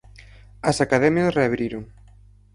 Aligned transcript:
As 0.69 0.77
academias 0.85 1.35
reabriron. 1.39 1.83